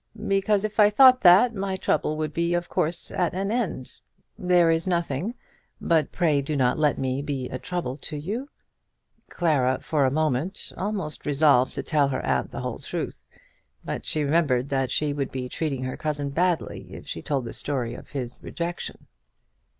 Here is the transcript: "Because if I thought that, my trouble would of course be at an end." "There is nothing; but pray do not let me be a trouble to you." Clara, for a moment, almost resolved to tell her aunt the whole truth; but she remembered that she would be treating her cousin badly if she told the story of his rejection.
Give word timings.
"Because 0.27 0.65
if 0.65 0.79
I 0.79 0.89
thought 0.89 1.21
that, 1.21 1.53
my 1.53 1.77
trouble 1.77 2.17
would 2.17 2.35
of 2.35 2.69
course 2.69 3.09
be 3.11 3.15
at 3.15 3.35
an 3.35 3.51
end." 3.51 3.99
"There 4.35 4.71
is 4.71 4.87
nothing; 4.87 5.35
but 5.79 6.11
pray 6.11 6.41
do 6.41 6.57
not 6.57 6.79
let 6.79 6.97
me 6.97 7.21
be 7.21 7.47
a 7.49 7.59
trouble 7.59 7.97
to 7.97 8.17
you." 8.17 8.49
Clara, 9.29 9.77
for 9.79 10.03
a 10.05 10.09
moment, 10.09 10.73
almost 10.75 11.23
resolved 11.27 11.75
to 11.75 11.83
tell 11.83 12.07
her 12.07 12.25
aunt 12.25 12.49
the 12.49 12.61
whole 12.61 12.79
truth; 12.79 13.27
but 13.85 14.03
she 14.03 14.23
remembered 14.23 14.69
that 14.69 14.89
she 14.89 15.13
would 15.13 15.29
be 15.31 15.47
treating 15.47 15.83
her 15.83 15.97
cousin 15.97 16.31
badly 16.31 16.87
if 16.95 17.05
she 17.07 17.21
told 17.21 17.45
the 17.45 17.53
story 17.53 17.93
of 17.93 18.09
his 18.09 18.39
rejection. 18.41 19.05